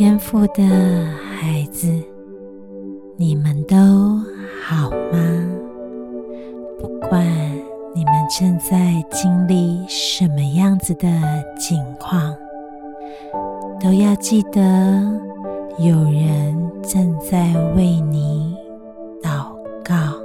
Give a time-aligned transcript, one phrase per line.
[0.00, 0.64] 天赋的
[1.38, 1.86] 孩子，
[3.18, 3.76] 你们都
[4.64, 5.18] 好吗？
[6.78, 7.22] 不管
[7.94, 11.06] 你们正在经历什么样子的
[11.58, 12.34] 境况，
[13.78, 14.60] 都要记得
[15.78, 18.56] 有人正在为你
[19.22, 19.52] 祷
[19.84, 20.19] 告。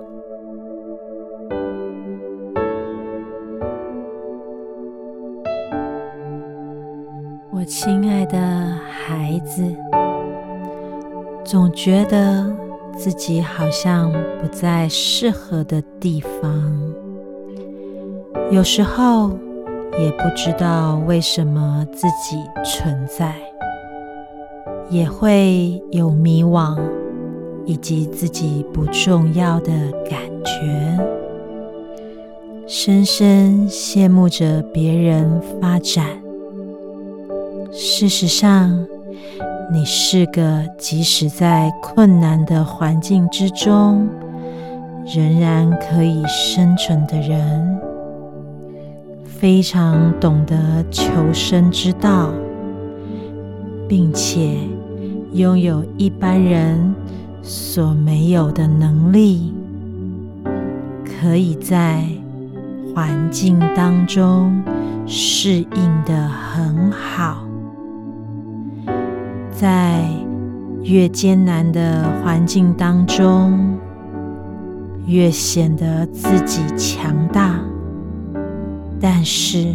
[7.65, 8.37] 亲爱的
[8.87, 9.63] 孩子，
[11.43, 12.45] 总觉得
[12.95, 16.93] 自己好像不在适合的地方，
[18.51, 19.31] 有时候
[19.99, 23.33] 也不知道为什么自己存在，
[24.89, 26.79] 也会有迷惘
[27.65, 29.71] 以及自己不重要的
[30.07, 30.99] 感觉，
[32.67, 36.24] 深深羡慕着别人发展。
[37.77, 38.87] 事实上，
[39.69, 44.07] 你是个即使在困难的环境之中，
[45.13, 47.77] 仍然可以生存的人，
[49.25, 50.55] 非常懂得
[50.89, 52.29] 求生之道，
[53.89, 54.55] 并且
[55.33, 56.95] 拥有一般人
[57.43, 59.53] 所没有的能力，
[61.03, 62.05] 可以在
[62.95, 64.63] 环境当中
[65.05, 67.43] 适应的很好。
[69.57, 70.03] 在
[70.83, 73.77] 越艰难的环境当中，
[75.07, 77.57] 越显得自己强大。
[78.99, 79.73] 但是，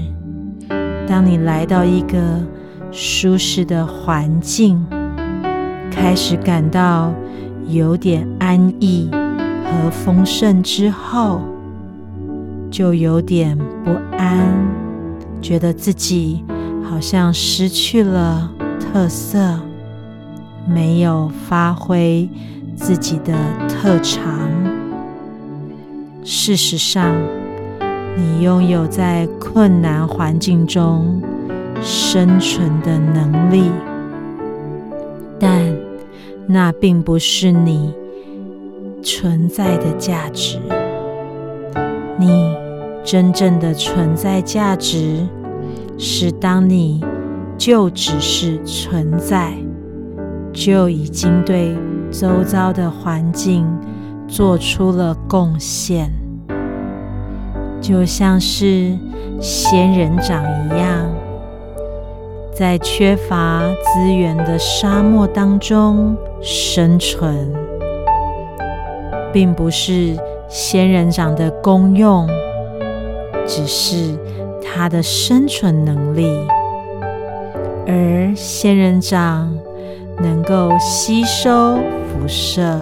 [1.09, 2.19] 当你来到一个
[2.93, 4.85] 舒适的环境，
[5.91, 7.11] 开始感到
[7.67, 9.09] 有点安逸
[9.65, 11.41] 和丰盛之后，
[12.71, 14.47] 就有点不安，
[15.41, 16.45] 觉得自己
[16.83, 19.59] 好像失去了特色。
[20.73, 22.29] 没有发挥
[22.77, 23.35] 自己的
[23.69, 24.23] 特长。
[26.23, 27.15] 事实上，
[28.17, 31.21] 你拥有在困难环境中
[31.83, 33.71] 生存的能力，
[35.39, 35.51] 但
[36.47, 37.93] 那并不是你
[39.03, 40.59] 存在的价值。
[42.19, 42.55] 你
[43.03, 45.27] 真正的存在价值
[45.97, 47.03] 是当你
[47.57, 49.55] 就只是存在。
[50.53, 51.77] 就已经对
[52.11, 53.67] 周遭的环境
[54.27, 56.11] 做出了贡献，
[57.81, 58.97] 就像是
[59.41, 61.09] 仙人掌一样，
[62.53, 67.53] 在缺乏资源的沙漠当中生存，
[69.33, 70.17] 并不是
[70.49, 72.29] 仙人掌的功用，
[73.47, 74.19] 只是
[74.63, 76.27] 它的生存能力，
[77.87, 79.49] 而仙人掌。
[80.23, 82.79] 能够吸收辐射，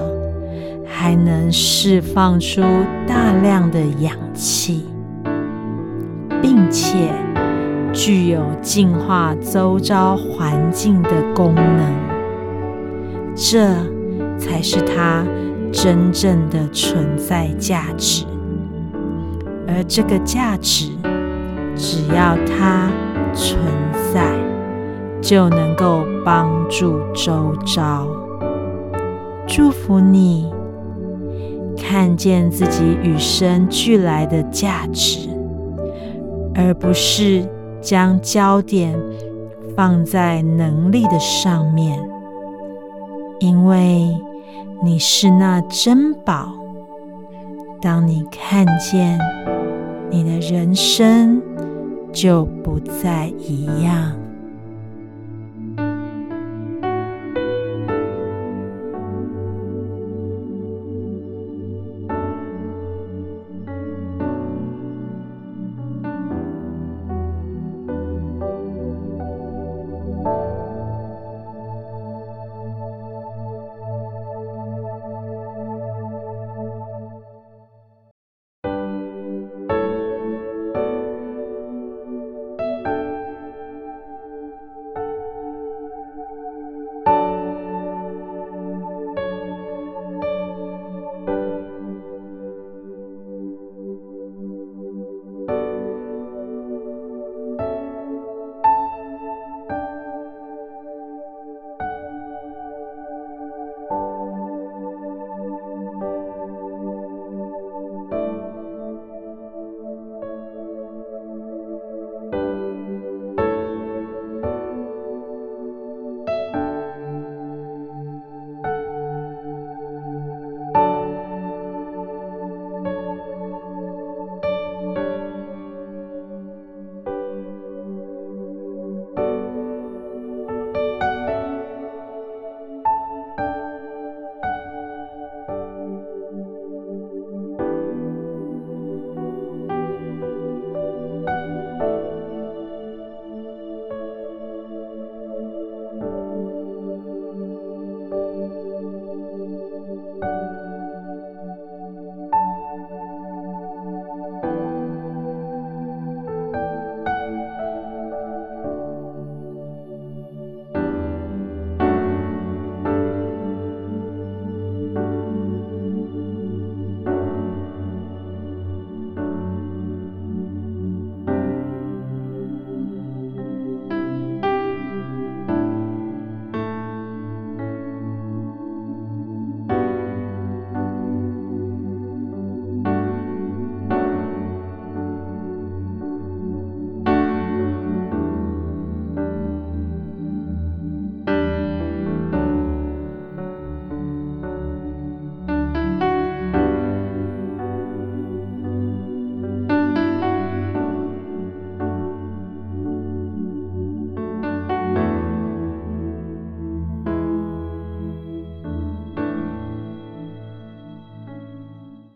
[0.86, 2.60] 还能释放出
[3.06, 4.84] 大量的氧气，
[6.42, 7.10] 并且
[7.92, 11.92] 具有净化周遭环境的功能。
[13.34, 13.68] 这
[14.36, 15.24] 才是它
[15.72, 18.24] 真正的存在价值。
[19.68, 20.90] 而这个价值，
[21.76, 22.90] 只要它
[23.32, 23.58] 存
[24.12, 24.36] 在。
[25.20, 28.06] 就能够帮助周遭，
[29.46, 30.52] 祝福你
[31.76, 35.28] 看见自己与生俱来的价值，
[36.54, 37.44] 而不是
[37.80, 38.98] 将焦点
[39.76, 41.98] 放在能力的上面，
[43.40, 44.08] 因为
[44.82, 46.52] 你是那珍宝。
[47.80, 49.18] 当你看见，
[50.10, 51.40] 你的人生
[52.12, 54.12] 就不再一样。